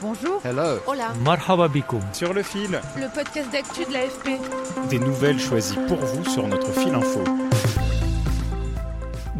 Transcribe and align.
Bonjour. 0.00 0.40
Hello. 0.44 0.78
Hola. 0.86 1.12
Marhaba. 1.24 1.68
Sur 2.12 2.32
le 2.32 2.42
fil, 2.44 2.80
Le 2.96 3.12
podcast 3.12 3.50
d'actu 3.50 3.84
de 3.84 3.92
l'AFP. 3.92 4.40
des 4.90 4.98
nouvelles 5.00 5.40
choisies 5.40 5.78
pour 5.88 5.96
vous 5.98 6.24
sur 6.24 6.46
notre 6.46 6.70
fil 6.72 6.94
info. 6.94 7.24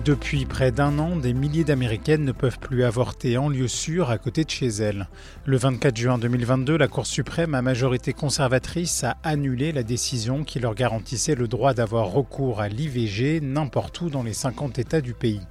Depuis 0.04 0.46
près 0.46 0.72
d'un 0.72 0.98
an, 0.98 1.14
des 1.16 1.32
milliers 1.32 1.64
d'Américaines 1.64 2.24
ne 2.24 2.32
peuvent 2.32 2.58
plus 2.58 2.82
avorter 2.82 3.36
en 3.38 3.48
lieu 3.48 3.68
sûr 3.68 4.10
à 4.10 4.18
côté 4.18 4.42
de 4.42 4.50
chez 4.50 4.66
elles. 4.66 5.06
Le 5.44 5.56
24 5.58 5.96
juin 5.96 6.18
2022, 6.18 6.76
la 6.76 6.88
Cour 6.88 7.06
suprême 7.06 7.54
à 7.54 7.62
majorité 7.62 8.12
conservatrice 8.12 9.04
a 9.04 9.16
annulé 9.22 9.70
la 9.70 9.82
décision 9.84 10.42
qui 10.42 10.58
leur 10.60 10.74
garantissait 10.74 11.34
le 11.36 11.46
droit 11.46 11.72
d'avoir 11.74 12.06
recours 12.06 12.60
à 12.60 12.68
l'IVG 12.68 13.40
n'importe 13.42 14.00
où 14.00 14.10
dans 14.10 14.22
les 14.22 14.32
50 14.32 14.78
États 14.78 15.02
du 15.02 15.14
pays. 15.14 15.42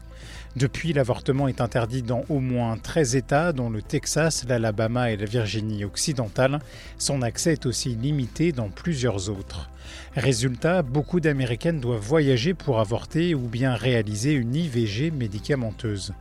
Depuis, 0.58 0.92
l'avortement 0.92 1.48
est 1.48 1.62
interdit 1.62 2.02
dans 2.02 2.24
au 2.30 2.40
moins 2.40 2.78
13 2.78 3.16
États, 3.16 3.54
dont 3.54 3.70
le 3.70 3.84
Texas, 3.84 4.44
l'Alabama 4.50 5.12
et 5.12 5.16
la 5.16 5.27
Virginie 5.27 5.86
occidentale. 5.86 6.58
Son 6.98 7.22
accès 7.22 7.54
est 7.54 7.68
aussi 7.68 7.90
limité 7.90 8.54
dans 8.54 8.70
plusieurs 8.70 9.30
autres. 9.30 9.70
Résultat, 10.16 10.82
beaucoup 10.82 11.20
d'Américaines 11.20 11.80
doivent 11.80 12.02
voyager 12.02 12.55
pour 12.55 12.80
avorter 12.80 13.36
ou 13.36 13.41
bien 13.41 13.76
réaliser 13.76 14.34
une 14.34 14.55
IVG 14.55 15.12
médicamenteuse. 15.12 16.14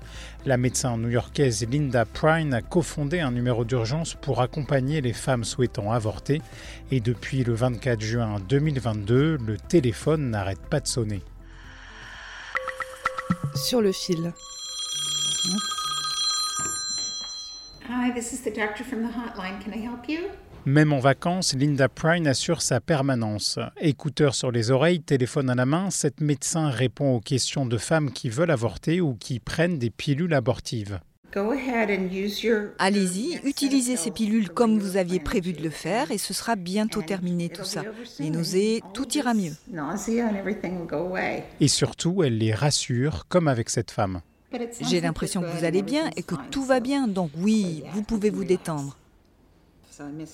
La 0.45 0.59
médecin 0.59 0.99
new-yorkaise 0.99 1.67
Linda 1.71 2.05
Prine 2.05 2.53
a 2.53 2.61
cofondé 2.61 3.21
un 3.21 3.31
numéro 3.31 3.65
d'urgence 3.65 4.19
pour 4.21 4.43
accompagner 4.43 5.01
les 5.01 5.15
femmes 5.15 5.45
souhaitant 5.45 5.93
avorter 5.93 6.43
et 6.91 7.01
depuis 7.01 7.43
le 7.43 7.55
24 7.55 8.03
juin 8.03 8.37
2022, 8.47 9.39
le 9.39 9.57
téléphone 9.57 10.29
n'arrête 10.29 10.61
pas 10.69 10.81
de 10.81 10.89
sonner. 10.89 11.23
Sur 13.57 13.81
le 13.81 13.91
fil. 13.91 14.33
Hi, 17.89 18.13
this 18.13 18.33
is 18.33 18.43
the 18.43 18.55
doctor 18.55 18.85
from 18.85 19.03
the 19.03 19.09
hotline. 19.09 19.59
Can 19.65 19.73
I 19.73 19.83
help 19.83 20.09
you? 20.09 20.19
Même 20.67 20.93
en 20.93 20.99
vacances, 20.99 21.55
Linda 21.55 21.89
Prine 21.89 22.27
assure 22.27 22.61
sa 22.61 22.81
permanence. 22.81 23.59
Écouteurs 23.81 24.35
sur 24.35 24.51
les 24.51 24.71
oreilles, 24.71 25.01
téléphone 25.01 25.49
à 25.49 25.55
la 25.55 25.65
main, 25.65 25.91
cette 25.91 26.21
médecin 26.21 26.69
répond 26.69 27.15
aux 27.15 27.21
questions 27.21 27.65
de 27.65 27.79
femmes 27.79 28.13
qui 28.13 28.29
veulent 28.29 28.51
avorter 28.51 29.01
ou 29.01 29.15
qui 29.15 29.41
prennent 29.41 29.79
des 29.79 29.91
pilules 29.91 30.35
abortives. 30.35 31.01
Go 31.37 31.53
ahead 31.53 31.91
and 31.91 32.09
use 32.11 32.43
your. 32.43 32.69
Allez-y, 32.79 33.39
utilisez 33.45 33.97
ces 33.97 34.11
pilules 34.11 34.49
comme 34.49 34.79
vous 34.79 34.97
aviez 34.97 35.21
prévu 35.21 35.53
de 35.53 35.63
le 35.63 35.69
faire 35.69 36.11
et 36.11 36.17
ce 36.17 36.33
sera 36.33 36.57
bientôt 36.57 37.03
terminé 37.03 37.51
tout 37.51 37.67
ça. 37.67 37.83
Les 38.19 38.31
nausées, 38.31 38.83
tout 38.95 39.07
ira 39.15 39.35
mieux. 39.35 39.53
Et 41.61 41.69
surtout, 41.69 42.23
elle 42.23 42.39
les 42.39 42.55
rassure, 42.55 43.27
comme 43.29 43.49
avec 43.49 43.69
cette 43.69 43.91
femme. 43.91 44.23
J'ai 44.81 45.03
l'impression 45.03 45.43
que 45.43 45.49
vous 45.49 45.67
allez 45.67 45.83
bien 45.83 46.09
et 46.17 46.23
que 46.23 46.37
tout 46.51 46.65
va 46.65 46.81
bien, 46.81 47.07
donc 47.07 47.31
oui, 47.37 47.83
vous 47.93 48.03
pouvez 48.03 48.31
vous 48.31 48.45
détendre. 48.45 48.97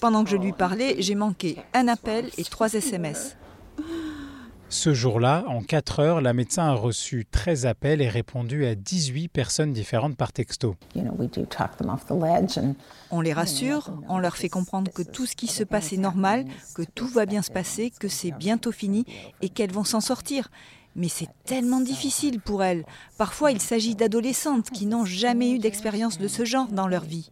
Pendant 0.01 0.23
que 0.23 0.31
je 0.31 0.37
lui 0.37 0.53
parlais, 0.53 0.95
j'ai 1.01 1.17
manqué 1.17 1.57
un 1.75 1.89
appel 1.89 2.31
et 2.39 2.45
trois 2.45 2.73
SMS. 2.75 3.37
Ce 4.73 4.95
jour-là, 4.95 5.45
en 5.49 5.61
4 5.61 6.01
heures, 6.01 6.21
la 6.23 6.33
médecin 6.33 6.65
a 6.65 6.73
reçu 6.73 7.27
13 7.31 7.67
appels 7.67 8.01
et 8.01 8.09
répondu 8.09 8.65
à 8.65 8.75
18 8.75 9.29
personnes 9.29 9.75
différentes 9.75 10.17
par 10.17 10.33
texto. 10.33 10.77
On 13.11 13.21
les 13.21 13.35
rassure, 13.35 13.91
on 14.09 14.19
leur 14.19 14.35
fait 14.35 14.49
comprendre 14.49 14.91
que 14.91 15.03
tout 15.03 15.27
ce 15.27 15.37
qui 15.37 15.47
se 15.47 15.63
passe 15.63 15.93
est 15.93 15.99
normal, 15.99 16.47
que 16.75 16.81
tout 16.95 17.07
va 17.07 17.27
bien 17.27 17.43
se 17.43 17.51
passer, 17.51 17.93
que 18.01 18.09
c'est 18.09 18.31
bientôt 18.31 18.73
fini 18.73 19.05
et 19.43 19.51
qu'elles 19.51 19.73
vont 19.73 19.85
s'en 19.85 20.01
sortir. 20.01 20.51
Mais 20.97 21.09
c'est 21.09 21.29
tellement 21.45 21.81
difficile 21.81 22.41
pour 22.41 22.65
elles. 22.65 22.87
Parfois, 23.19 23.53
il 23.53 23.61
s'agit 23.61 23.95
d'adolescentes 23.95 24.71
qui 24.71 24.87
n'ont 24.87 25.05
jamais 25.05 25.51
eu 25.51 25.59
d'expérience 25.59 26.17
de 26.17 26.29
ce 26.29 26.47
genre 26.47 26.69
dans 26.69 26.89
leur 26.89 27.05
vie. 27.05 27.31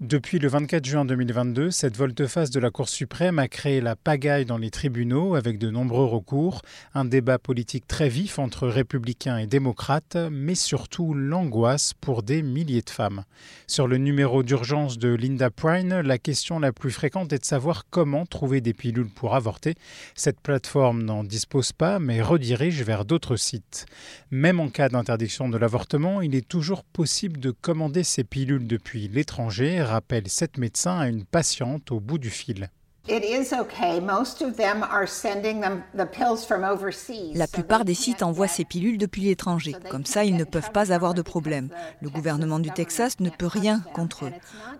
Depuis 0.00 0.40
le 0.40 0.48
24 0.48 0.84
juin 0.84 1.04
2022, 1.04 1.70
cette 1.70 1.96
volte-face 1.96 2.50
de 2.50 2.58
la 2.58 2.70
Cour 2.70 2.88
suprême 2.88 3.38
a 3.38 3.46
créé 3.46 3.80
la 3.80 3.94
pagaille 3.94 4.44
dans 4.44 4.58
les 4.58 4.70
tribunaux 4.70 5.36
avec 5.36 5.56
de 5.56 5.70
nombreux 5.70 6.04
recours, 6.04 6.62
un 6.94 7.04
débat 7.04 7.38
politique 7.38 7.86
très 7.86 8.08
vif 8.08 8.40
entre 8.40 8.66
républicains 8.66 9.38
et 9.38 9.46
démocrates, 9.46 10.16
mais 10.32 10.56
surtout 10.56 11.14
l'angoisse 11.14 11.94
pour 11.94 12.24
des 12.24 12.42
milliers 12.42 12.82
de 12.82 12.90
femmes. 12.90 13.24
Sur 13.68 13.86
le 13.86 13.96
numéro 13.96 14.42
d'urgence 14.42 14.98
de 14.98 15.14
Linda 15.14 15.50
Prine, 15.50 16.00
la 16.00 16.18
question 16.18 16.58
la 16.58 16.72
plus 16.72 16.90
fréquente 16.90 17.32
est 17.32 17.38
de 17.38 17.44
savoir 17.44 17.84
comment 17.88 18.26
trouver 18.26 18.60
des 18.60 18.74
pilules 18.74 19.10
pour 19.10 19.36
avorter. 19.36 19.76
Cette 20.16 20.40
plateforme 20.40 21.04
n'en 21.04 21.22
dispose 21.22 21.72
pas, 21.72 22.00
mais 22.00 22.20
redirige 22.20 22.82
vers 22.82 23.04
d'autres 23.04 23.36
sites. 23.36 23.86
Même 24.32 24.58
en 24.58 24.68
cas 24.68 24.88
d'interdiction 24.88 25.48
de 25.48 25.56
l'avortement, 25.56 25.83
il 26.22 26.34
est 26.34 26.46
toujours 26.46 26.84
possible 26.84 27.40
de 27.40 27.50
commander 27.50 28.04
ces 28.04 28.24
pilules 28.24 28.66
depuis 28.66 29.08
l'étranger, 29.08 29.82
rappelle 29.82 30.28
cette 30.28 30.58
médecin 30.58 30.98
à 30.98 31.08
une 31.08 31.24
patiente 31.24 31.90
au 31.92 32.00
bout 32.00 32.18
du 32.18 32.30
fil. 32.30 32.70
It 33.06 33.22
is 33.22 33.52
okay. 33.52 34.00
Most 34.00 34.40
of 34.40 34.56
them 34.56 34.82
are 34.82 35.06
sending 35.06 35.60
them 35.60 35.82
the 35.94 36.06
pills 36.06 36.46
from 36.46 36.64
overseas. 36.64 37.34
La 37.34 37.46
plupart 37.46 37.84
des 37.84 37.92
sites 37.92 38.22
envoient 38.22 38.48
ces 38.48 38.64
pilules 38.64 38.96
depuis 38.96 39.20
l'étranger. 39.22 39.76
Comme 39.90 40.06
ça, 40.06 40.24
ils 40.24 40.36
ne 40.36 40.44
peuvent 40.44 40.70
pas 40.72 40.90
avoir 40.90 41.12
de 41.12 41.20
problème. 41.20 41.68
Le 42.00 42.08
gouvernement 42.08 42.60
du 42.60 42.70
Texas 42.70 43.20
ne 43.20 43.28
peut 43.28 43.46
rien 43.46 43.80
contre 43.92 44.24
eux. 44.24 44.32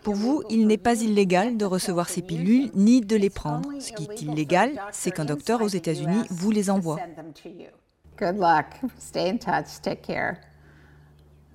Pour 0.02 0.14
vous, 0.14 0.42
il 0.48 0.66
n'est 0.66 0.78
pas 0.78 1.02
illégal 1.02 1.58
de 1.58 1.66
recevoir 1.66 2.08
ces 2.08 2.22
pilules 2.22 2.70
ni 2.74 3.02
de 3.02 3.14
les 3.14 3.28
prendre. 3.28 3.68
Ce 3.78 3.92
qui 3.92 4.04
est 4.04 4.22
illégal, 4.22 4.70
c'est 4.90 5.10
qu'un 5.10 5.26
docteur 5.26 5.60
aux 5.60 5.68
États-Unis 5.68 6.24
vous 6.30 6.50
les 6.50 6.70
envoie. 6.70 6.96
Send 6.96 7.16
them 7.16 7.32
to 7.34 7.50
you. 7.50 7.68
Good 8.16 8.38
luck. 8.38 8.90
Stay 8.98 9.28
in 9.28 9.36
touch. 9.36 9.82
Take 9.82 10.00
care. 10.00 10.38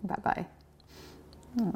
Bye 0.04 0.18
bye. 0.24 0.46
Hmm. 1.58 1.72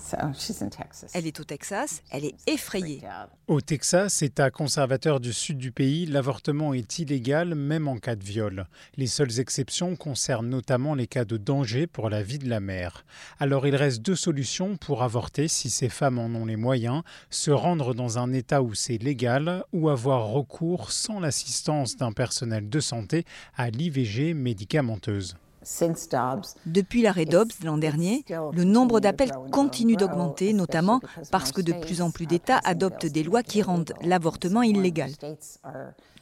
So 0.00 0.16
she's 0.34 0.62
in 0.62 0.70
Texas. 0.70 1.10
Elle 1.14 1.26
est 1.26 1.38
au 1.40 1.44
Texas, 1.44 2.02
elle 2.10 2.24
est 2.24 2.34
effrayée. 2.46 3.02
Au 3.48 3.60
Texas, 3.60 4.22
État 4.22 4.50
conservateur 4.50 5.20
du 5.20 5.32
sud 5.32 5.58
du 5.58 5.72
pays, 5.72 6.06
l'avortement 6.06 6.72
est 6.72 6.98
illégal 6.98 7.54
même 7.54 7.86
en 7.86 7.98
cas 7.98 8.16
de 8.16 8.24
viol. 8.24 8.66
Les 8.96 9.06
seules 9.06 9.38
exceptions 9.38 9.96
concernent 9.96 10.48
notamment 10.48 10.94
les 10.94 11.06
cas 11.06 11.24
de 11.24 11.36
danger 11.36 11.86
pour 11.86 12.08
la 12.08 12.22
vie 12.22 12.38
de 12.38 12.48
la 12.48 12.60
mère. 12.60 13.04
Alors 13.38 13.66
il 13.66 13.76
reste 13.76 14.00
deux 14.00 14.16
solutions 14.16 14.76
pour 14.76 15.02
avorter 15.02 15.48
si 15.48 15.68
ces 15.68 15.90
femmes 15.90 16.18
en 16.18 16.26
ont 16.26 16.46
les 16.46 16.56
moyens, 16.56 17.02
se 17.28 17.50
rendre 17.50 17.94
dans 17.94 18.18
un 18.18 18.32
État 18.32 18.62
où 18.62 18.74
c'est 18.74 18.98
légal 18.98 19.64
ou 19.72 19.90
avoir 19.90 20.28
recours 20.28 20.92
sans 20.92 21.20
l'assistance 21.20 21.96
d'un 21.96 22.12
personnel 22.12 22.68
de 22.68 22.80
santé 22.80 23.24
à 23.54 23.70
l'IVG 23.70 24.34
médicamenteuse. 24.34 25.36
Since 25.62 26.08
Dobbs, 26.08 26.54
Depuis 26.64 27.02
l'arrêt 27.02 27.26
Dobbs 27.26 27.52
l'an 27.64 27.76
dernier, 27.76 28.24
le 28.52 28.64
nombre 28.64 29.00
d'appels 29.00 29.32
continue 29.52 29.96
d'augmenter, 29.96 30.52
notamment 30.52 31.00
parce 31.30 31.52
que 31.52 31.60
de 31.60 31.72
plus 31.72 32.00
en 32.00 32.10
plus 32.10 32.26
d'États 32.26 32.60
adoptent 32.64 33.06
des 33.06 33.22
lois 33.22 33.42
qui 33.42 33.62
rendent 33.62 33.92
l'avortement 34.02 34.62
illégal. 34.62 35.10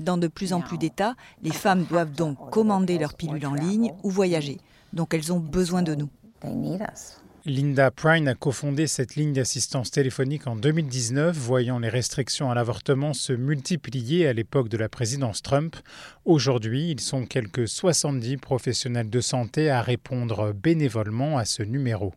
Dans 0.00 0.18
de 0.18 0.26
plus 0.26 0.52
en 0.52 0.60
plus 0.60 0.78
d'États, 0.78 1.14
les 1.42 1.52
femmes 1.52 1.84
doivent 1.84 2.12
donc 2.12 2.50
commander 2.50 2.98
leurs 2.98 3.14
pilules 3.14 3.46
en 3.46 3.54
ligne 3.54 3.94
ou 4.02 4.10
voyager. 4.10 4.58
Donc 4.92 5.14
elles 5.14 5.32
ont 5.32 5.40
besoin 5.40 5.82
de 5.82 5.94
nous. 5.94 6.08
Linda 7.48 7.90
Prine 7.90 8.28
a 8.28 8.34
cofondé 8.34 8.86
cette 8.86 9.16
ligne 9.16 9.32
d'assistance 9.32 9.90
téléphonique 9.90 10.46
en 10.46 10.54
2019, 10.54 11.34
voyant 11.34 11.78
les 11.78 11.88
restrictions 11.88 12.50
à 12.50 12.54
l'avortement 12.54 13.14
se 13.14 13.32
multiplier 13.32 14.28
à 14.28 14.34
l'époque 14.34 14.68
de 14.68 14.76
la 14.76 14.90
présidence 14.90 15.40
Trump. 15.40 15.74
Aujourd'hui, 16.26 16.90
ils 16.90 17.00
sont 17.00 17.24
quelques 17.24 17.66
70 17.66 18.36
professionnels 18.36 19.08
de 19.08 19.20
santé 19.22 19.70
à 19.70 19.80
répondre 19.80 20.52
bénévolement 20.52 21.38
à 21.38 21.46
ce 21.46 21.62
numéro. 21.62 22.12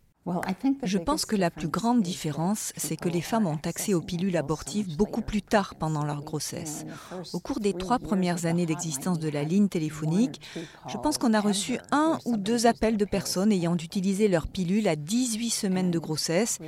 Je 0.83 0.97
pense 0.99 1.25
que 1.25 1.35
la 1.35 1.49
plus 1.49 1.67
grande 1.67 2.01
différence, 2.01 2.73
c'est 2.77 2.95
que 2.95 3.09
les 3.09 3.21
femmes 3.21 3.47
ont 3.47 3.59
accès 3.65 3.95
aux 3.95 4.01
pilules 4.01 4.37
abortives 4.37 4.95
beaucoup 4.95 5.21
plus 5.21 5.41
tard 5.41 5.75
pendant 5.75 6.05
leur 6.05 6.23
grossesse. 6.23 6.85
Au 7.33 7.39
cours 7.39 7.59
des 7.59 7.73
trois 7.73 7.97
premières 7.97 8.45
années 8.45 8.67
d'existence 8.67 9.17
de 9.17 9.29
la 9.29 9.43
ligne 9.43 9.67
téléphonique, 9.67 10.41
je 10.87 10.97
pense 10.97 11.17
qu'on 11.17 11.33
a 11.33 11.41
reçu 11.41 11.79
un 11.91 12.19
ou 12.25 12.37
deux 12.37 12.67
appels 12.67 12.97
de 12.97 13.05
personnes 13.05 13.51
ayant 13.51 13.75
utilisé 13.75 14.27
leur 14.27 14.47
pilule 14.47 14.87
à 14.87 14.95
18 14.95 15.49
semaines 15.49 15.91
de 15.91 15.99
grossesse. 15.99 16.59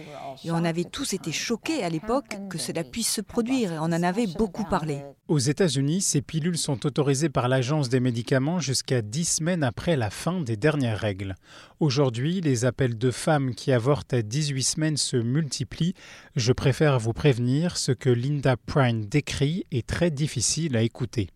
Et 0.44 0.52
on 0.52 0.64
avait 0.64 0.84
tous 0.84 1.14
été 1.14 1.32
choqués 1.32 1.84
à 1.84 1.90
l'époque 1.90 2.38
que 2.50 2.58
cela 2.58 2.84
puisse 2.84 3.12
se 3.12 3.22
produire 3.22 3.74
et 3.74 3.80
on 3.80 3.84
en 3.84 4.04
avait 4.04 4.28
beaucoup 4.28 4.66
parlé. 4.66 5.04
Aux 5.28 5.40
États-Unis, 5.40 6.02
ces 6.02 6.22
pilules 6.22 6.58
sont 6.58 6.86
autorisées 6.86 7.30
par 7.30 7.48
l'Agence 7.48 7.88
des 7.88 8.00
médicaments 8.00 8.60
jusqu'à 8.60 9.02
10 9.02 9.26
semaines 9.26 9.64
après 9.64 9.96
la 9.96 10.10
fin 10.10 10.42
des 10.42 10.58
dernières 10.58 11.00
règles. 11.00 11.36
Aujourd'hui, 11.80 12.42
les 12.42 12.66
appels 12.66 12.98
de 12.98 13.12
femmes 13.44 13.56
qui 13.56 13.72
avortent 13.72 14.14
à 14.14 14.22
18 14.22 14.64
semaines 14.64 14.98
se 14.98 15.18
multiplient. 15.18 15.94
Je 16.36 16.54
préfère 16.54 17.00
vous 17.00 17.14
prévenir, 17.14 17.78
ce 17.78 17.92
que 17.92 18.10
Linda 18.10 18.56
Prine 18.58 19.06
décrit 19.06 19.66
est 19.72 19.86
très 19.86 20.12
difficile 20.12 20.78
à 20.78 20.82
écouter. 20.82 21.30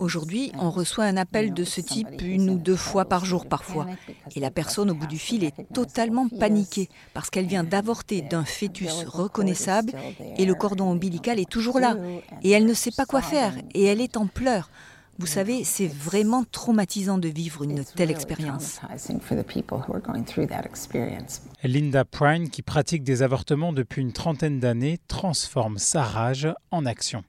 Aujourd'hui, 0.00 0.52
on 0.58 0.70
reçoit 0.70 1.04
un 1.04 1.16
appel 1.18 1.52
de 1.52 1.64
ce 1.64 1.80
type 1.82 2.22
une 2.22 2.48
ou 2.48 2.58
deux 2.58 2.76
fois 2.76 3.04
par 3.04 3.24
jour 3.26 3.46
parfois. 3.46 3.86
Et 4.34 4.40
la 4.40 4.50
personne 4.50 4.90
au 4.90 4.94
bout 4.94 5.06
du 5.06 5.18
fil 5.18 5.44
est 5.44 5.72
totalement 5.74 6.26
paniquée 6.28 6.88
parce 7.12 7.28
qu'elle 7.28 7.46
vient 7.46 7.64
d'avorter 7.64 8.22
d'un 8.22 8.44
fœtus 8.44 9.04
reconnaissable 9.06 9.92
et 10.38 10.46
le 10.46 10.54
cordon 10.54 10.86
ombilical 10.90 11.38
est 11.38 11.50
toujours 11.50 11.80
là. 11.80 11.96
Et 12.42 12.50
elle 12.50 12.64
ne 12.64 12.74
sait 12.74 12.92
pas 12.96 13.04
quoi 13.04 13.20
faire 13.20 13.54
et 13.74 13.84
elle 13.84 14.00
est 14.00 14.16
en 14.16 14.26
pleurs. 14.26 14.70
Vous 15.18 15.26
savez, 15.26 15.64
c'est 15.64 15.86
vraiment 15.86 16.44
traumatisant 16.44 17.16
de 17.16 17.28
vivre 17.28 17.62
une 17.62 17.84
telle 17.84 18.10
expérience. 18.10 18.80
Linda 21.64 22.04
Prine, 22.04 22.50
qui 22.50 22.62
pratique 22.62 23.02
des 23.02 23.22
avortements 23.22 23.72
depuis 23.72 24.02
une 24.02 24.12
trentaine 24.12 24.60
d'années, 24.60 24.98
transforme 25.08 25.78
sa 25.78 26.02
rage 26.02 26.48
en 26.70 26.84
action. 26.84 27.24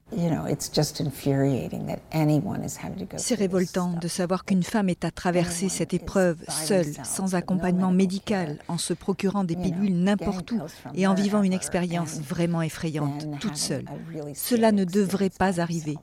C'est 3.17 3.35
révoltant 3.35 3.93
de 3.93 4.07
savoir 4.07 4.45
qu'une 4.45 4.63
femme 4.63 4.89
est 4.89 5.05
à 5.05 5.11
traverser 5.11 5.69
cette 5.69 5.93
épreuve 5.93 6.37
seule, 6.49 6.93
sans 7.03 7.35
accompagnement 7.35 7.91
médical, 7.91 8.59
en 8.67 8.77
se 8.77 8.93
procurant 8.93 9.43
des 9.43 9.55
pilules 9.55 9.95
n'importe 9.95 10.51
où 10.51 10.61
et 10.93 11.07
en 11.07 11.13
vivant 11.13 11.41
une 11.41 11.53
expérience 11.53 12.19
vraiment 12.19 12.61
effrayante, 12.61 13.27
toute 13.39 13.57
seule. 13.57 13.85
Cela 14.33 14.71
ne 14.71 14.83
devrait 14.83 15.29
pas 15.29 15.61
arriver. 15.61 15.97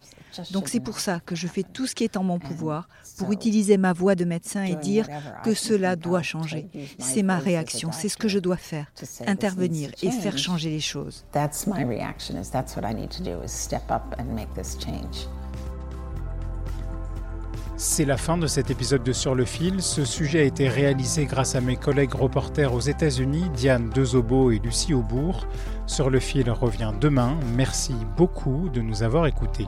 Donc 0.51 0.69
c'est 0.69 0.81
pour 0.81 0.99
ça 0.99 1.21
que 1.21 1.37
je 1.37 1.47
fais 1.47 1.63
tout 1.75 1.87
ce 1.87 1.94
qui 1.94 2.05
est 2.05 2.17
en 2.17 2.23
mon 2.23 2.38
pouvoir 2.38 2.88
pour 3.19 3.32
utiliser 3.32 3.76
ma 3.76 3.93
voix 3.93 4.15
de 4.15 4.25
médecin 4.25 4.62
et 4.62 4.76
dire 4.76 5.06
que 5.44 5.53
cela 5.53 5.97
doit 5.97 6.23
changer. 6.23 6.69
C'est 6.99 7.23
ma 7.23 7.38
réaction, 7.38 7.93
c'est 7.93 8.09
ce 8.09 8.17
que 8.17 8.29
je 8.29 8.38
dois 8.38 8.56
faire, 8.56 8.87
intervenir 9.26 9.91
et 10.03 10.11
faire 10.11 10.38
changer 10.38 10.71
les 10.71 10.81
choses. 10.81 11.26
C'est 17.77 18.05
la 18.05 18.17
fin 18.17 18.38
de 18.38 18.47
cet 18.47 18.70
épisode 18.70 19.03
de 19.03 19.12
Sur 19.12 19.35
le 19.35 19.44
fil. 19.44 19.82
Ce 19.82 20.05
sujet 20.05 20.41
a 20.41 20.44
été 20.44 20.69
réalisé 20.69 21.27
grâce 21.27 21.56
à 21.56 21.61
mes 21.61 21.77
collègues 21.77 22.15
reporters 22.15 22.73
aux 22.73 22.81
États-Unis, 22.81 23.50
Diane 23.56 23.91
Dezobo 23.91 24.53
et 24.53 24.61
Lucie 24.61 24.94
Aubourg. 24.94 25.47
Sur 25.87 26.09
le 26.09 26.20
fil 26.20 26.49
revient 26.50 26.93
demain. 27.00 27.37
Merci 27.56 27.94
beaucoup 28.17 28.69
de 28.69 28.81
nous 28.81 29.03
avoir 29.03 29.27
écoutés. 29.27 29.67